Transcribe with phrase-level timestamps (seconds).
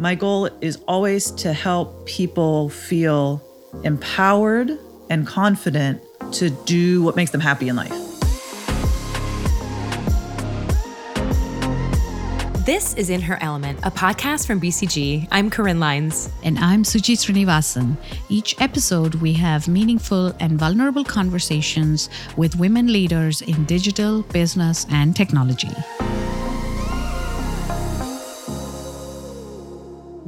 [0.00, 3.42] My goal is always to help people feel
[3.84, 4.78] empowered
[5.10, 6.00] and confident
[6.32, 7.92] to do what makes them happy in life.
[12.64, 15.28] This is In Her Element, a podcast from BCG.
[15.30, 16.30] I'm Corin Lines.
[16.42, 17.98] And I'm Suchi Srinivasan.
[18.30, 22.08] Each episode, we have meaningful and vulnerable conversations
[22.38, 25.68] with women leaders in digital, business, and technology.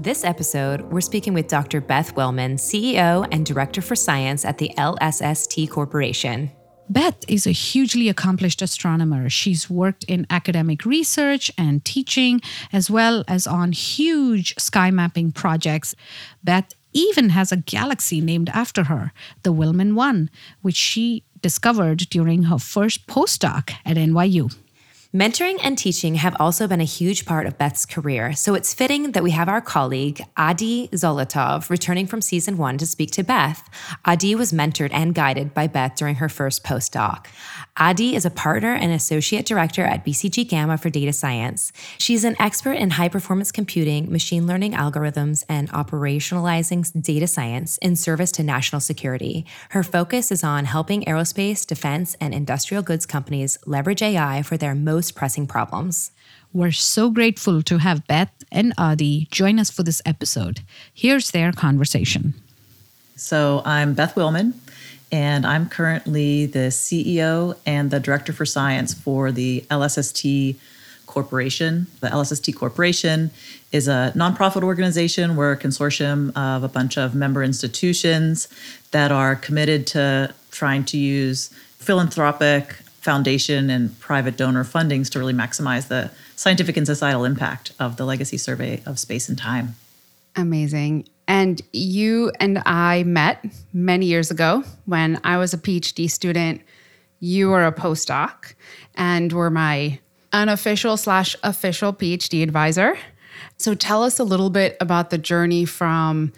[0.02, 1.80] This episode, we're speaking with Dr.
[1.80, 6.50] Beth Willman, CEO and Director for Science at the LSST Corporation.
[6.90, 9.30] Beth is a hugely accomplished astronomer.
[9.30, 12.40] She's worked in academic research and teaching,
[12.72, 15.94] as well as on huge sky mapping projects.
[16.42, 19.12] Beth even has a galaxy named after her,
[19.44, 20.30] the Willman 1,
[20.62, 24.52] which she discovered during her first postdoc at NYU.
[25.14, 29.12] Mentoring and teaching have also been a huge part of Beth's career, so it's fitting
[29.12, 33.68] that we have our colleague, Adi Zolotov, returning from season one to speak to Beth.
[34.06, 37.26] Adi was mentored and guided by Beth during her first postdoc.
[37.76, 41.72] Adi is a partner and associate director at BCG Gamma for data science.
[41.98, 47.96] She's an expert in high performance computing, machine learning algorithms, and operationalizing data science in
[47.96, 49.44] service to national security.
[49.70, 54.74] Her focus is on helping aerospace, defense, and industrial goods companies leverage AI for their
[54.74, 56.12] most pressing problems.
[56.52, 60.60] We're so grateful to have Beth and Adi join us for this episode.
[60.92, 62.34] Here's their conversation.
[63.16, 64.54] So, I'm Beth Willman
[65.12, 70.56] and I'm currently the CEO and the Director for Science for the LSST
[71.04, 71.86] Corporation.
[72.00, 73.30] The LSST Corporation
[73.70, 75.36] is a nonprofit organization.
[75.36, 78.48] We're a consortium of a bunch of member institutions
[78.92, 85.34] that are committed to trying to use philanthropic, foundation, and private donor fundings to really
[85.34, 89.74] maximize the scientific and societal impact of the Legacy Survey of Space and Time.
[90.36, 91.08] Amazing.
[91.28, 96.62] And you and I met many years ago when I was a PhD student.
[97.20, 98.54] You were a postdoc
[98.94, 99.98] and were my
[100.32, 102.96] unofficial slash official PhD advisor.
[103.58, 106.32] So tell us a little bit about the journey from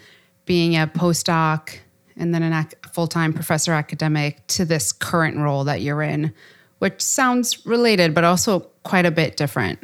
[0.45, 1.77] being a postdoc
[2.17, 6.33] and then a full time professor academic to this current role that you're in,
[6.85, 9.79] which sounds related, but also quite a bit different.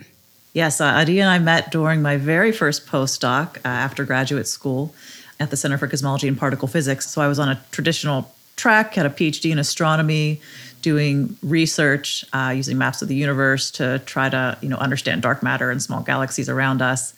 [0.53, 4.93] Yes, uh, Adi and I met during my very first postdoc uh, after graduate school
[5.39, 7.09] at the Center for Cosmology and Particle Physics.
[7.09, 10.41] So I was on a traditional track, had a PhD in astronomy,
[10.83, 15.41] doing research uh, using maps of the universe to try to you know understand dark
[15.41, 17.15] matter and small galaxies around us.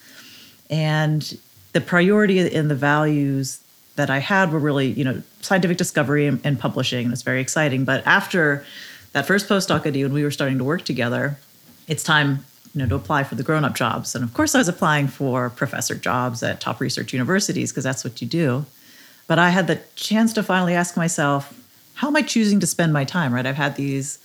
[0.69, 1.37] And
[1.73, 3.59] the priority and the values
[3.97, 7.11] that I had were really you know scientific discovery and, and publishing.
[7.11, 7.83] It's very exciting.
[7.83, 8.63] But after
[9.13, 11.37] that first postdoc Adi, when we were starting to work together,
[11.87, 14.15] it's time you know, to apply for the grown-up jobs.
[14.15, 18.03] And of course, I was applying for professor jobs at top research universities because that's
[18.03, 18.65] what you do.
[19.27, 21.59] But I had the chance to finally ask myself,
[21.95, 23.33] how am I choosing to spend my time?
[23.33, 23.45] Right?
[23.45, 24.17] I've had these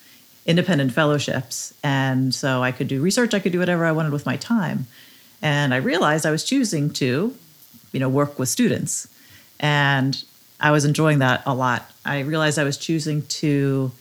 [0.46, 3.34] independent fellowships, and so I could do research.
[3.34, 4.86] I could do whatever I wanted with my time.
[5.42, 7.34] And I realized I was choosing to,
[7.92, 9.06] you know, work with students,
[9.60, 10.24] and
[10.58, 11.90] I was enjoying that a lot.
[12.06, 13.92] I realized I was choosing to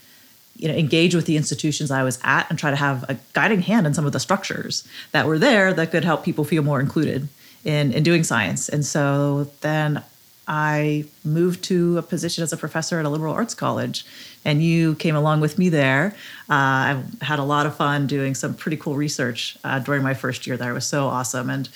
[0.57, 3.61] you know engage with the institutions I was at and try to have a guiding
[3.61, 6.79] hand in some of the structures that were there that could help people feel more
[6.79, 7.27] included
[7.63, 8.69] in in doing science.
[8.69, 10.03] And so then
[10.47, 14.05] I moved to a position as a professor at a liberal arts college,
[14.45, 16.15] and you came along with me there.
[16.49, 20.13] Uh, I had a lot of fun doing some pretty cool research uh, during my
[20.13, 20.71] first year there.
[20.71, 21.67] It was so awesome, and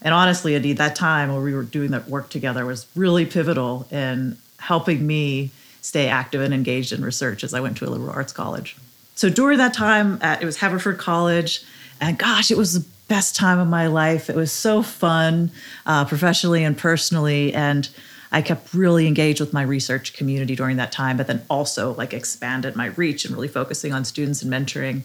[0.00, 3.86] and honestly, indeed, that time where we were doing that work together was really pivotal
[3.90, 5.50] in helping me
[5.84, 8.74] stay active and engaged in research as I went to a liberal arts college.
[9.16, 11.62] So during that time, at, it was Haverford College,
[12.00, 14.30] and gosh, it was the best time of my life.
[14.30, 15.50] It was so fun,
[15.84, 17.86] uh, professionally and personally, and
[18.32, 22.14] I kept really engaged with my research community during that time, but then also like
[22.14, 25.02] expanded my reach and really focusing on students and mentoring.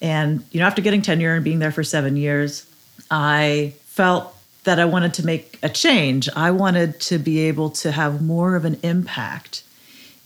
[0.00, 2.66] And you know, after getting tenure and being there for seven years,
[3.10, 4.34] I felt
[4.64, 6.30] that I wanted to make a change.
[6.34, 9.62] I wanted to be able to have more of an impact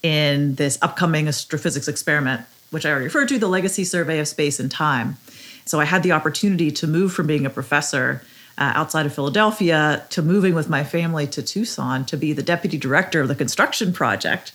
[0.03, 4.61] in this upcoming astrophysics experiment, which I already referred to, the Legacy Survey of Space
[4.61, 5.17] and Time.
[5.65, 8.23] So I had the opportunity to move from being a professor
[8.59, 12.77] uh, outside of Philadelphia to moving with my family to Tucson to be the deputy
[12.77, 14.53] director of the construction project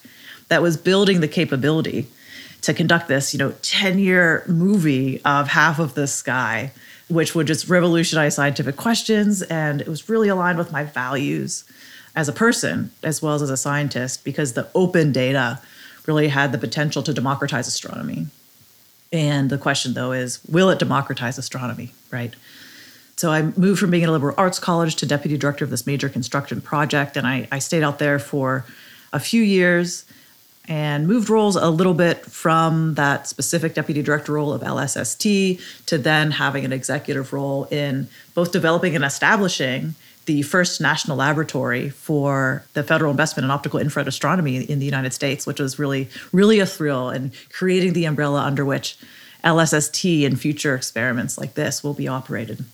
[0.47, 2.07] that was building the capability
[2.61, 6.71] to conduct this, you know, 10-year movie of half of the sky,
[7.09, 11.63] which would just revolutionize scientific questions and it was really aligned with my values
[12.15, 15.59] as a person as well as as a scientist because the open data
[16.05, 18.27] really had the potential to democratize astronomy.
[19.11, 22.35] And the question though is will it democratize astronomy, right?
[23.17, 25.87] So I moved from being at a liberal arts college to deputy director of this
[25.87, 27.15] major construction project.
[27.15, 28.65] And I, I stayed out there for
[29.13, 30.05] a few years
[30.67, 35.97] and moved roles a little bit from that specific deputy director role of LSST to
[35.97, 39.95] then having an executive role in both developing and establishing
[40.25, 45.13] the first national laboratory for the federal investment in optical infrared astronomy in the United
[45.13, 48.97] States, which was really, really a thrill, and creating the umbrella under which
[49.43, 52.65] LSST and future experiments like this will be operated.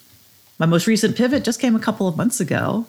[0.57, 2.85] My most recent pivot just came a couple of months ago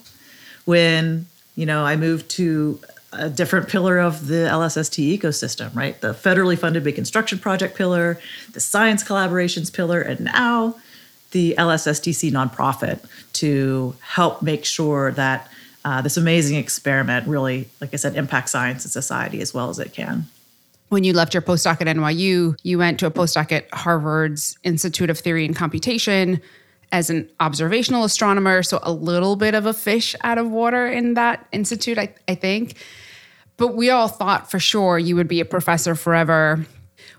[0.65, 1.27] when,
[1.57, 2.79] you know, I moved to
[3.13, 6.01] a different pillar of the LSST ecosystem, right?
[6.01, 8.21] The federally funded big construction project pillar,
[8.53, 10.77] the science collaborations pillar, and now
[11.33, 15.49] the LSSTC nonprofit to help make sure that
[15.85, 19.79] uh, this amazing experiment really, like I said, impacts science and society as well as
[19.79, 20.27] it can.
[20.91, 25.11] When you left your postdoc at NYU, you went to a postdoc at Harvard's Institute
[25.11, 26.41] of Theory and Computation
[26.93, 28.63] as an observational astronomer.
[28.63, 32.35] So, a little bit of a fish out of water in that institute, I, I
[32.35, 32.77] think.
[33.57, 36.67] But we all thought for sure you would be a professor forever.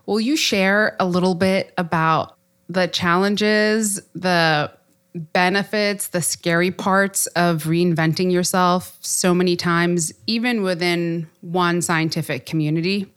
[0.06, 2.38] Will you share a little bit about
[2.69, 4.71] the challenges, the
[5.13, 13.07] benefits, the scary parts of reinventing yourself so many times, even within one scientific community?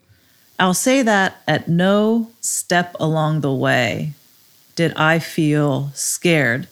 [0.59, 4.13] I'll say that at no step along the way
[4.75, 6.69] did I feel scared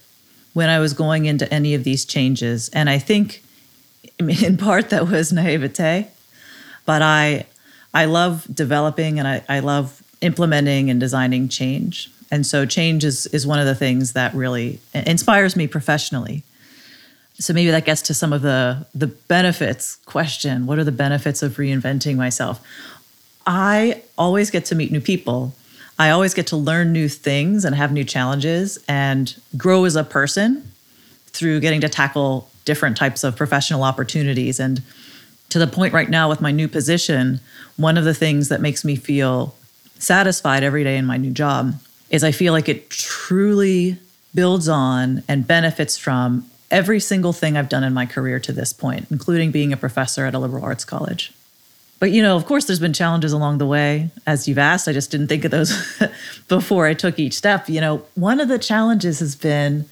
[0.52, 2.68] when I was going into any of these changes.
[2.70, 3.42] And I think
[4.18, 6.08] in part that was naivete,
[6.86, 7.46] but I
[7.92, 12.10] I love developing and I, I love implementing and designing change.
[12.30, 16.42] And so change is, is one of the things that really inspires me professionally.
[17.38, 20.66] So maybe that gets to some of the the benefits question.
[20.66, 22.64] What are the benefits of reinventing myself?
[23.46, 25.52] I always get to meet new people.
[25.98, 30.04] I always get to learn new things and have new challenges and grow as a
[30.04, 30.72] person
[31.26, 34.58] through getting to tackle different types of professional opportunities.
[34.58, 34.82] And
[35.50, 37.40] to the point right now with my new position,
[37.76, 39.54] one of the things that makes me feel
[39.98, 41.74] satisfied every day in my new job
[42.10, 43.98] is I feel like it truly
[44.34, 48.72] builds on and benefits from every single thing I've done in my career to this
[48.72, 51.32] point, including being a professor at a liberal arts college.
[52.00, 54.88] But you know, of course, there's been challenges along the way, as you've asked.
[54.88, 56.02] I just didn't think of those
[56.48, 57.68] before I took each step.
[57.68, 59.86] You know, one of the challenges has been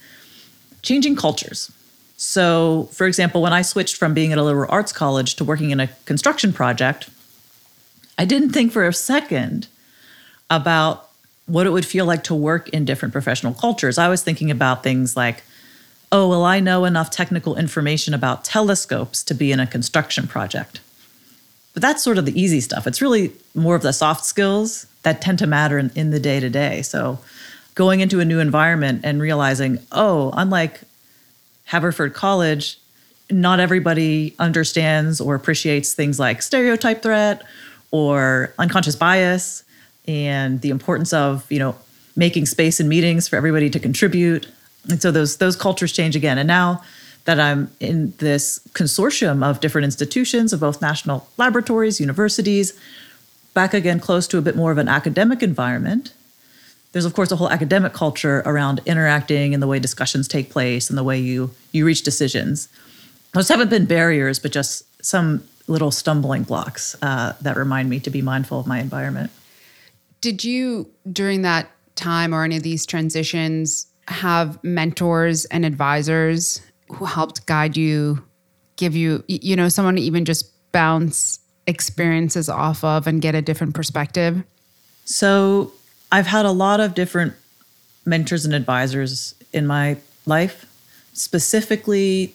[0.81, 1.71] changing cultures.
[2.17, 5.71] So, for example, when I switched from being at a liberal arts college to working
[5.71, 7.09] in a construction project,
[8.17, 9.67] I didn't think for a second
[10.49, 11.09] about
[11.45, 13.97] what it would feel like to work in different professional cultures.
[13.97, 15.43] I was thinking about things like,
[16.11, 20.79] oh, well, I know enough technical information about telescopes to be in a construction project.
[21.73, 22.85] But that's sort of the easy stuff.
[22.85, 26.39] It's really more of the soft skills that tend to matter in, in the day
[26.39, 26.81] to day.
[26.83, 27.19] So
[27.75, 30.81] going into a new environment and realizing, oh, unlike
[31.65, 32.77] Haverford College,
[33.31, 37.41] not everybody understands or appreciates things like stereotype threat
[37.91, 39.63] or unconscious bias
[40.07, 41.75] and the importance of you know
[42.15, 44.47] making space in meetings for everybody to contribute.
[44.89, 46.37] And so those those cultures change again.
[46.37, 46.81] And now
[47.25, 52.77] that i'm in this consortium of different institutions of both national laboratories universities
[53.53, 56.13] back again close to a bit more of an academic environment
[56.93, 60.89] there's of course a whole academic culture around interacting and the way discussions take place
[60.89, 62.69] and the way you you reach decisions.
[63.33, 68.09] Those haven't been barriers but just some little stumbling blocks uh, that remind me to
[68.09, 69.31] be mindful of my environment
[70.23, 77.03] did you, during that time or any of these transitions, have mentors and advisors who
[77.03, 78.23] helped guide you,
[78.77, 83.41] give you, you know, someone to even just bounce experiences off of and get a
[83.41, 84.43] different perspective?
[85.03, 85.73] So
[86.09, 87.33] I've had a lot of different
[88.05, 90.65] mentors and advisors in my life,
[91.11, 92.33] specifically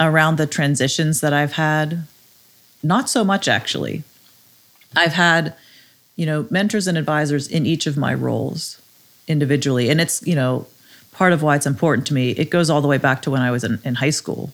[0.00, 2.04] around the transitions that I've had.
[2.82, 4.02] Not so much, actually.
[4.96, 5.54] I've had
[6.18, 8.82] you know, mentors and advisors in each of my roles
[9.28, 9.88] individually.
[9.88, 10.66] And it's, you know,
[11.12, 12.32] part of why it's important to me.
[12.32, 14.52] It goes all the way back to when I was in, in high school.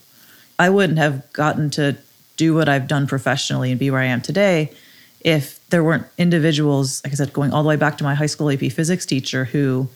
[0.59, 1.97] I wouldn't have gotten to
[2.37, 4.73] do what I've done professionally and be where I am today
[5.21, 8.26] if there weren't individuals, like I said, going all the way back to my high
[8.26, 9.88] school AP physics teacher who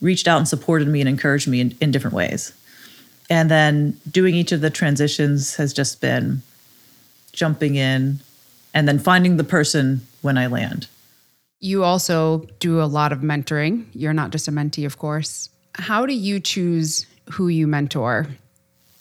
[0.00, 2.52] reached out and supported me and encouraged me in, in different ways.
[3.30, 6.42] And then doing each of the transitions has just been
[7.32, 8.18] jumping in
[8.74, 10.86] and then finding the person when I land.
[11.60, 13.84] You also do a lot of mentoring.
[13.92, 15.50] You're not just a mentee, of course.
[15.74, 18.26] How do you choose who you mentor?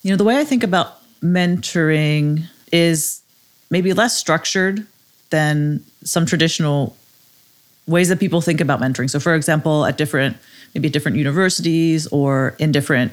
[0.01, 3.21] You know, the way I think about mentoring is
[3.69, 4.85] maybe less structured
[5.29, 6.95] than some traditional
[7.87, 9.09] ways that people think about mentoring.
[9.09, 10.37] So, for example, at different,
[10.73, 13.11] maybe at different universities or in different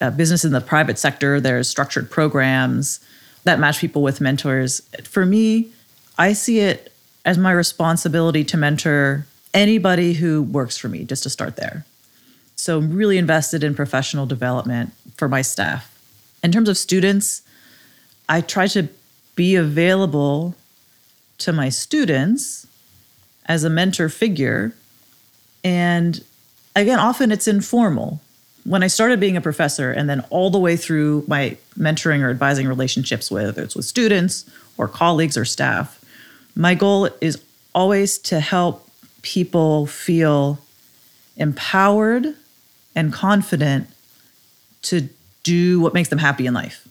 [0.00, 3.00] uh, business in the private sector, there's structured programs
[3.44, 4.80] that match people with mentors.
[5.04, 5.70] For me,
[6.18, 6.92] I see it
[7.24, 11.84] as my responsibility to mentor anybody who works for me, just to start there.
[12.56, 15.88] So I'm really invested in professional development for my staff.
[16.42, 17.42] In terms of students,
[18.28, 18.88] I try to
[19.34, 20.54] be available
[21.38, 22.66] to my students
[23.46, 24.74] as a mentor figure.
[25.64, 26.22] And
[26.76, 28.20] again, often it's informal.
[28.64, 32.30] When I started being a professor and then all the way through my mentoring or
[32.30, 36.02] advising relationships, whether it's with students or colleagues or staff,
[36.54, 37.42] my goal is
[37.74, 38.88] always to help
[39.22, 40.58] people feel
[41.36, 42.34] empowered
[42.94, 43.88] and confident
[44.82, 45.08] to
[45.42, 46.86] do what makes them happy in life.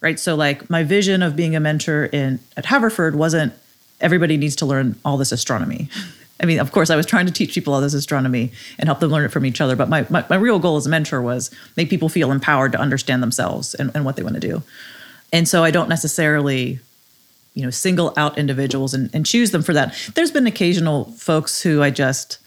[0.00, 0.18] Right?
[0.18, 3.52] So like my vision of being a mentor in at Haverford wasn't
[4.00, 5.88] everybody needs to learn all this astronomy.
[6.42, 8.98] I mean, of course, I was trying to teach people all this astronomy and help
[8.98, 9.76] them learn it from each other.
[9.76, 12.80] But my, my, my real goal as a mentor was make people feel empowered to
[12.80, 14.62] understand themselves and, and what they want to do.
[15.32, 16.80] And so I don't necessarily
[17.54, 21.62] you know single out individuals and, and choose them for that there's been occasional folks
[21.62, 22.38] who i just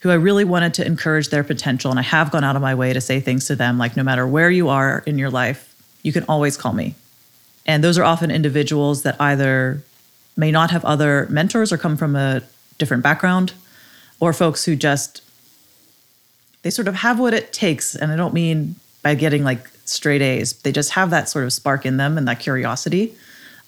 [0.00, 2.74] who i really wanted to encourage their potential and i have gone out of my
[2.74, 5.74] way to say things to them like no matter where you are in your life
[6.02, 6.94] you can always call me
[7.66, 9.82] and those are often individuals that either
[10.36, 12.42] may not have other mentors or come from a
[12.80, 13.52] different background
[14.18, 15.22] or folks who just
[16.62, 20.20] they sort of have what it takes and i don't mean by getting like straight
[20.22, 23.14] a's they just have that sort of spark in them and that curiosity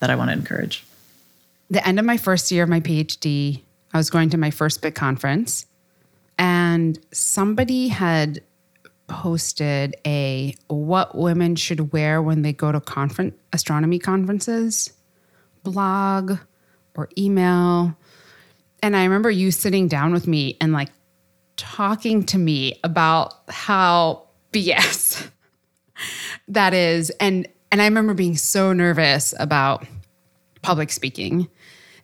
[0.02, 0.84] that I want to encourage.
[1.70, 3.62] The end of my first year of my PhD,
[3.94, 5.64] I was going to my first big conference,
[6.36, 8.42] and somebody had
[9.06, 14.92] posted a what women should wear when they go to conference astronomy conferences
[15.62, 16.38] blog
[16.96, 17.96] or email.
[18.82, 20.90] And I remember you sitting down with me and like
[21.56, 25.30] talking to me about how BS
[26.48, 29.86] that is and and I remember being so nervous about
[30.60, 31.48] public speaking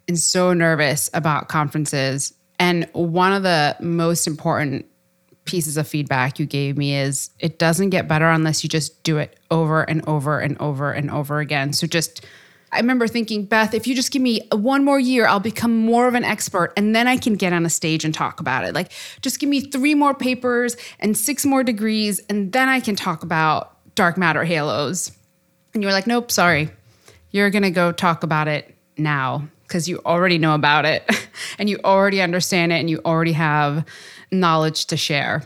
[0.08, 2.32] and so nervous about conferences.
[2.58, 4.86] And one of the most important
[5.44, 9.18] pieces of feedback you gave me is it doesn't get better unless you just do
[9.18, 11.74] it over and over and over and over again.
[11.74, 12.24] So just
[12.70, 16.06] I remember thinking, Beth, if you just give me one more year, I'll become more
[16.06, 18.74] of an expert and then I can get on a stage and talk about it.
[18.74, 22.94] Like, just give me three more papers and six more degrees, and then I can
[22.94, 25.10] talk about dark matter halos.
[25.74, 26.70] And you were like, nope, sorry.
[27.30, 31.08] You're going to go talk about it now because you already know about it
[31.58, 33.84] and you already understand it and you already have
[34.30, 35.42] knowledge to share.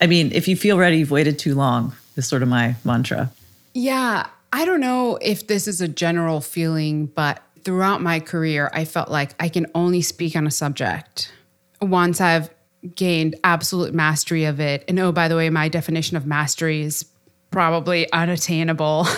[0.00, 3.30] I mean, if you feel ready, you've waited too long, is sort of my mantra.
[3.74, 4.26] Yeah.
[4.52, 9.10] I don't know if this is a general feeling, but throughout my career, I felt
[9.10, 11.32] like I can only speak on a subject
[11.80, 12.50] once I've
[12.94, 14.84] gained absolute mastery of it.
[14.88, 17.04] And oh, by the way, my definition of mastery is
[17.50, 19.06] probably unattainable.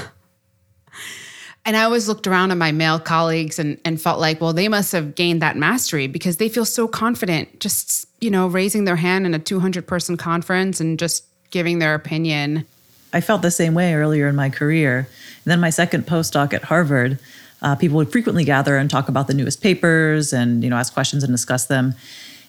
[1.68, 4.68] And I always looked around at my male colleagues and, and felt like, well, they
[4.68, 8.96] must have gained that mastery because they feel so confident just, you know, raising their
[8.96, 12.64] hand in a 200 person conference and just giving their opinion.
[13.12, 14.98] I felt the same way earlier in my career.
[14.98, 17.18] And then my second postdoc at Harvard,
[17.62, 20.92] uh, people would frequently gather and talk about the newest papers and, you know, ask
[20.92, 21.94] questions and discuss them.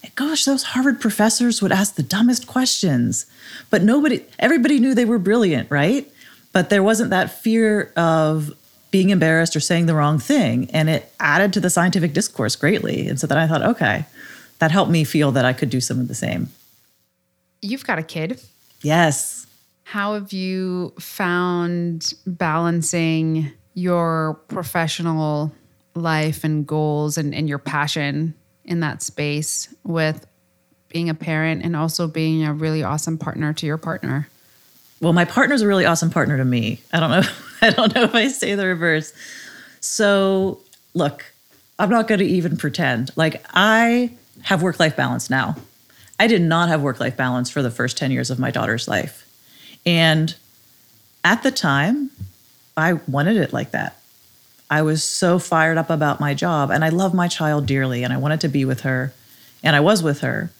[0.03, 3.25] And gosh, those Harvard professors would ask the dumbest questions,
[3.69, 6.07] but nobody, everybody knew they were brilliant, right?
[6.51, 8.51] But there wasn't that fear of
[8.91, 10.69] being embarrassed or saying the wrong thing.
[10.71, 13.07] And it added to the scientific discourse greatly.
[13.07, 14.05] And so then I thought, okay,
[14.59, 16.49] that helped me feel that I could do some of the same.
[17.61, 18.41] You've got a kid.
[18.81, 19.38] Yes.
[19.89, 25.51] How have you found balancing your professional
[25.95, 30.27] life and goals and, and your passion in that space with
[30.89, 34.29] being a parent and also being a really awesome partner to your partner?
[35.01, 36.81] Well, my partner's a really awesome partner to me.
[36.93, 37.23] I don't know.
[37.63, 39.11] I don't know if I say the reverse.
[39.79, 40.59] So,
[40.93, 41.25] look,
[41.79, 43.09] I'm not going to even pretend.
[43.15, 44.11] Like, I
[44.43, 45.55] have work life balance now.
[46.19, 48.87] I did not have work life balance for the first 10 years of my daughter's
[48.87, 49.25] life.
[49.85, 50.35] And
[51.23, 52.11] at the time,
[52.77, 53.97] I wanted it like that.
[54.69, 58.13] I was so fired up about my job and I love my child dearly and
[58.13, 59.13] I wanted to be with her
[59.63, 60.51] and I was with her.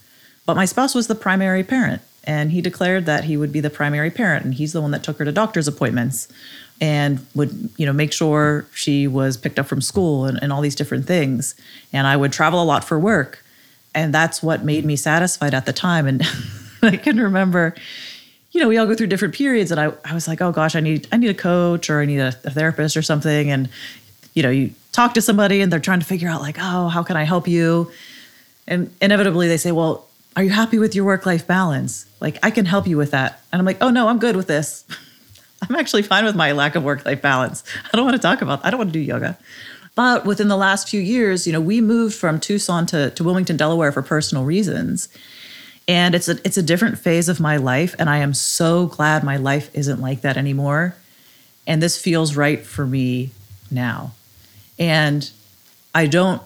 [0.45, 3.69] But my spouse was the primary parent and he declared that he would be the
[3.69, 6.27] primary parent and he's the one that took her to doctor's appointments
[6.81, 10.61] and would you know make sure she was picked up from school and, and all
[10.61, 11.55] these different things
[11.91, 13.43] and i would travel a lot for work
[13.93, 16.23] and that's what made me satisfied at the time and
[16.81, 17.75] i can remember
[18.51, 20.75] you know we all go through different periods and I, I was like oh gosh
[20.75, 23.69] i need i need a coach or i need a, a therapist or something and
[24.33, 27.03] you know you talk to somebody and they're trying to figure out like oh how
[27.03, 27.91] can i help you
[28.69, 32.05] And inevitably they say, Well, are you happy with your work life balance?
[32.21, 33.41] Like, I can help you with that.
[33.51, 34.85] And I'm like, Oh, no, I'm good with this.
[35.67, 37.63] I'm actually fine with my lack of work life balance.
[37.91, 39.37] I don't want to talk about, I don't want to do yoga.
[39.95, 43.57] But within the last few years, you know, we moved from Tucson to, to Wilmington,
[43.57, 45.09] Delaware for personal reasons.
[45.89, 47.95] And it's a it's a different phase of my life.
[47.97, 50.95] And I am so glad my life isn't like that anymore.
[51.65, 53.31] And this feels right for me
[53.71, 54.11] now.
[54.77, 55.29] And
[55.95, 56.43] I don't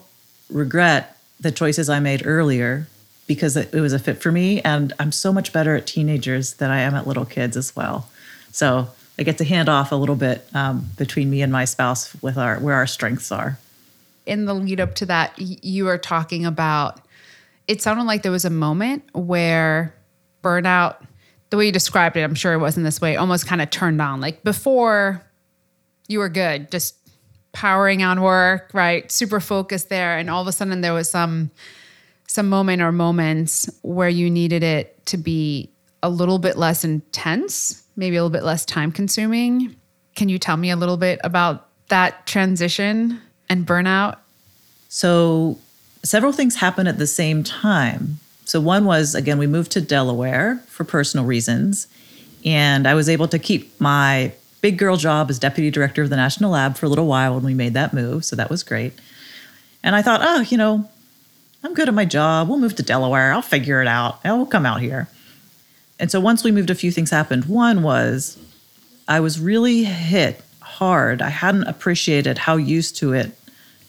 [0.50, 2.88] regret the choices I made earlier
[3.28, 4.62] because it was a fit for me.
[4.62, 8.08] And I'm so much better at teenagers than I am at little kids as well.
[8.54, 8.88] So
[9.20, 12.38] I get to hand off a little bit um, between me and my spouse with
[12.38, 13.60] our where our strengths are.
[14.26, 17.02] In the lead up to that, you were talking about.
[17.67, 19.96] It sounded like there was a moment where
[20.43, 21.05] burnout,
[21.50, 24.01] the way you described it, I'm sure it wasn't this way, almost kind of turned
[24.01, 24.20] on.
[24.20, 25.24] Like before,
[26.08, 26.96] you were good, just
[27.53, 29.10] powering on work, right?
[29.12, 31.51] Super focused there, and all of a sudden there was some
[32.27, 35.70] some moment or moments where you needed it to be
[36.01, 39.75] a little bit less intense, maybe a little bit less time consuming.
[40.15, 44.17] Can you tell me a little bit about that transition and burnout?
[44.89, 45.60] So,
[46.03, 48.19] several things happened at the same time.
[48.45, 51.88] So, one was again, we moved to Delaware for personal reasons,
[52.45, 56.15] and I was able to keep my big girl job as deputy director of the
[56.15, 58.25] National Lab for a little while when we made that move.
[58.25, 58.93] So, that was great.
[59.83, 60.89] And I thought, oh, you know,
[61.63, 62.50] I'm good at my job.
[62.50, 63.31] We'll move to Delaware.
[63.31, 64.19] I'll figure it out.
[64.25, 65.07] I'll come out here.
[66.00, 67.45] And so once we moved, a few things happened.
[67.45, 68.38] One was
[69.07, 71.22] I was really hit hard.
[71.22, 73.38] I hadn't appreciated how used to it,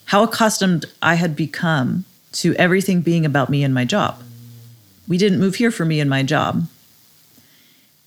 [0.07, 4.23] how accustomed I had become to everything being about me and my job.
[5.07, 6.67] We didn't move here for me and my job.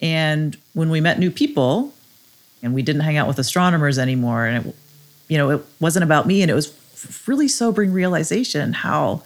[0.01, 1.93] And when we met new people
[2.61, 4.75] and we didn't hang out with astronomers anymore, and it,
[5.27, 6.73] you know, it wasn't about me, and it was
[7.27, 9.23] really sobering realization how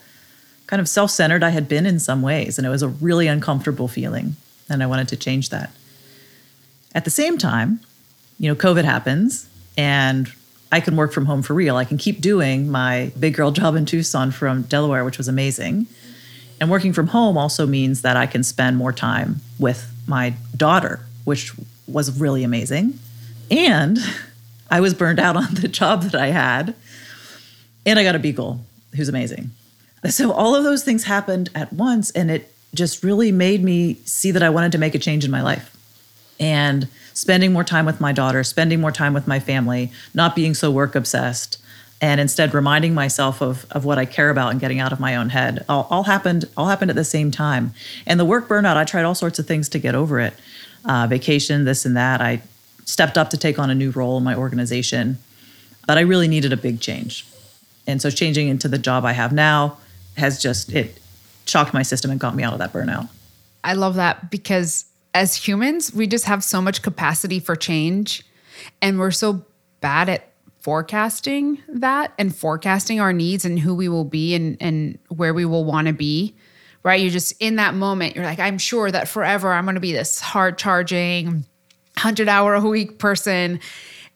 [0.67, 2.57] kind of self centered I had been in some ways.
[2.57, 4.35] And it was a really uncomfortable feeling
[4.71, 5.69] and I wanted to change that.
[6.95, 7.81] At the same time,
[8.39, 9.47] you know, COVID happens
[9.77, 10.31] and
[10.71, 11.75] I can work from home for real.
[11.75, 15.87] I can keep doing my big girl job in Tucson from Delaware, which was amazing.
[16.59, 21.01] And working from home also means that I can spend more time with my daughter,
[21.25, 21.53] which
[21.87, 22.99] was really amazing.
[23.49, 23.97] And
[24.71, 26.75] I was burned out on the job that I had.
[27.85, 28.63] And I got a beagle
[28.95, 29.51] who's amazing.
[30.09, 34.31] So all of those things happened at once and it just really made me see
[34.31, 35.75] that I wanted to make a change in my life.
[36.41, 40.53] And spending more time with my daughter, spending more time with my family, not being
[40.53, 41.61] so work obsessed,
[42.01, 45.15] and instead reminding myself of, of what I care about and getting out of my
[45.15, 45.63] own head.
[45.69, 47.73] All, all happened all happened at the same time.
[48.07, 50.33] And the work burnout, I tried all sorts of things to get over it.
[50.83, 52.21] Uh, vacation, this and that.
[52.21, 52.41] I
[52.85, 55.19] stepped up to take on a new role in my organization,
[55.85, 57.27] but I really needed a big change.
[57.85, 59.77] And so changing into the job I have now
[60.17, 60.99] has just it
[61.45, 63.09] shocked my system and got me out of that burnout.
[63.63, 68.23] I love that because as humans, we just have so much capacity for change
[68.81, 69.45] and we're so
[69.81, 74.99] bad at forecasting that and forecasting our needs and who we will be and, and
[75.09, 76.35] where we will want to be.
[76.83, 76.99] Right.
[76.99, 79.93] You're just in that moment, you're like, I'm sure that forever I'm going to be
[79.93, 81.45] this hard charging,
[81.95, 83.59] 100 hour a week person.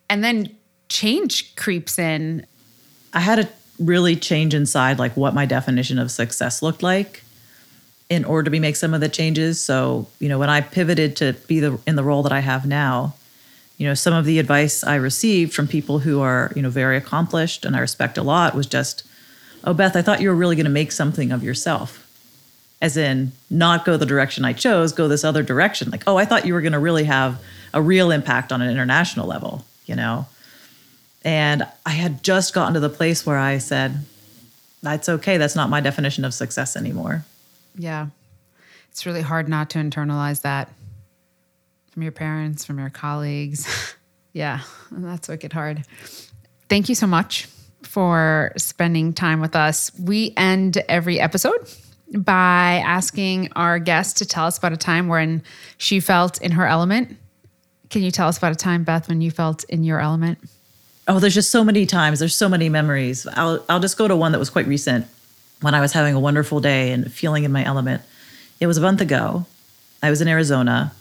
[0.10, 0.55] And then
[0.89, 2.45] change creeps in.
[3.13, 3.49] I had to
[3.84, 7.21] really change inside, like what my definition of success looked like
[8.10, 9.60] in order to be make some of the changes.
[9.60, 12.65] So, you know, when I pivoted to be the in the role that I have
[12.65, 13.15] now,
[13.78, 16.98] you know, some of the advice I received from people who are, you know, very
[16.98, 19.04] accomplished and I respect a lot was just,
[19.63, 22.02] "Oh, Beth, I thought you were really going to make something of yourself."
[22.82, 25.89] As in, not go the direction I chose, go this other direction.
[25.89, 27.41] Like, "Oh, I thought you were going to really have
[27.74, 30.28] a real impact on an international level," you know.
[31.24, 34.06] And I had just gotten to the place where I said,
[34.84, 35.38] "That's okay.
[35.38, 37.26] That's not my definition of success anymore."
[37.78, 38.08] Yeah.
[38.90, 40.70] It's really hard not to internalize that
[41.92, 43.96] from your parents, from your colleagues.
[44.34, 44.62] yeah,
[44.92, 45.84] that's wicked hard.
[46.70, 47.48] Thank you so much
[47.84, 49.92] for spending time with us.
[50.00, 51.70] We end every episode
[52.14, 55.44] by asking our guest to tell us about a time when
[55.78, 57.18] she felt in her element.
[57.90, 60.40] Can you tell us about a time, Beth, when you felt in your element?
[61.08, 62.20] Oh, there's just so many times.
[62.20, 63.28] There's so many memories.
[63.34, 65.06] I'll I'll just go to one that was quite recent
[65.62, 68.02] when I was having a wonderful day and feeling in my element.
[68.60, 69.46] It was a month ago.
[70.02, 70.94] I was in Arizona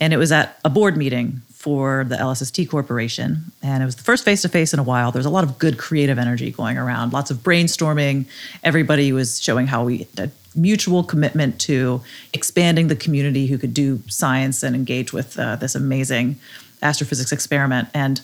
[0.00, 3.52] and it was at a board meeting for the LSST Corporation.
[3.62, 5.12] And it was the first face to face in a while.
[5.12, 8.24] There's a lot of good creative energy going around, lots of brainstorming.
[8.64, 12.02] Everybody was showing how we had mutual commitment to
[12.32, 16.36] expanding the community who could do science and engage with uh, this amazing
[16.82, 17.88] astrophysics experiment.
[17.94, 18.20] And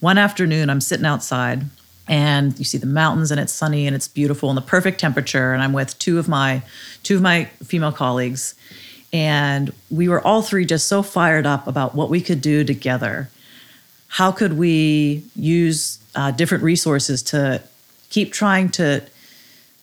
[0.00, 1.64] one afternoon, I'm sitting outside
[2.08, 5.52] and you see the mountains and it's sunny and it's beautiful and the perfect temperature.
[5.52, 6.62] And i'm with two of my
[7.02, 8.54] two of my female colleagues.
[9.12, 13.30] And we were all three just so fired up about what we could do together.
[14.08, 17.62] How could we use uh, different resources to
[18.10, 19.04] keep trying to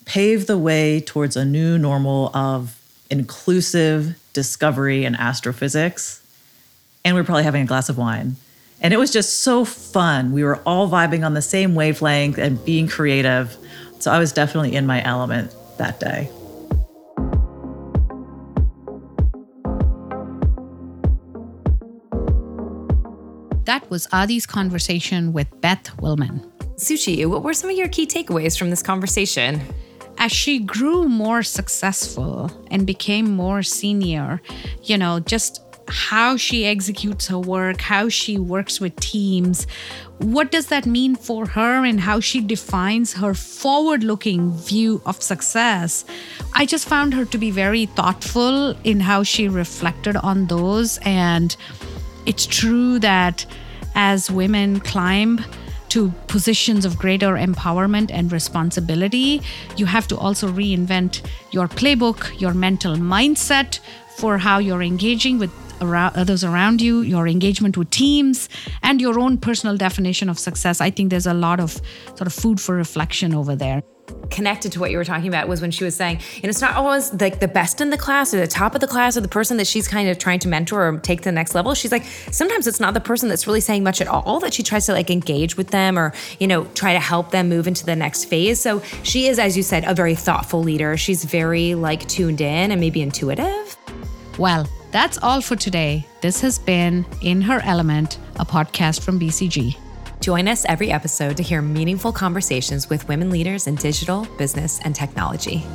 [0.06, 6.22] pave the way towards a new normal of inclusive discovery in astrophysics?
[7.06, 8.36] And we're probably having a glass of wine
[8.84, 10.34] and it was just so fun.
[10.34, 13.56] We were all vibing on the same wavelength and being creative.
[14.00, 16.30] So I was definitely in my element that day.
[23.64, 26.46] That was Adi's conversation with Beth Willman.
[26.76, 29.62] Suchi, what were some of your key takeaways from this conversation?
[30.18, 34.42] As she grew more successful and became more senior,
[34.84, 39.68] you know, just how she executes her work, how she works with teams.
[40.20, 45.22] What does that mean for her and how she defines her forward looking view of
[45.22, 46.06] success?
[46.54, 51.00] I just found her to be very thoughtful in how she reflected on those.
[51.00, 51.56] And
[52.26, 53.46] it's true that
[53.96, 55.44] as women climb,
[55.90, 59.44] to positions of greater empowerment and responsibility,
[59.78, 63.78] you have to also reinvent your playbook, your mental mindset
[64.18, 68.50] for how you're engaging with around, uh, others around you, your engagement with teams,
[68.82, 70.82] and your own personal definition of success.
[70.82, 71.82] I think there's a lot of
[72.16, 73.84] sort of food for reflection over there
[74.30, 76.76] connected to what you were talking about was when she was saying, and it's not
[76.76, 79.28] always like the best in the class or the top of the class or the
[79.28, 81.74] person that she's kind of trying to mentor or take to the next level.
[81.74, 84.64] She's like, sometimes it's not the person that's really saying much at all that she
[84.64, 87.86] tries to like engage with them or, you know, try to help them move into
[87.86, 88.60] the next phase.
[88.60, 90.98] So she is, as you said, a very thoughtful leader.
[90.98, 93.78] She's very like tuned in and maybe intuitive.
[94.38, 96.06] Well, that's all for today.
[96.22, 99.76] This has been In Her Element, a podcast from BCG.
[100.22, 104.96] Join us every episode to hear meaningful conversations with women leaders in digital, business, and
[104.96, 105.66] technology.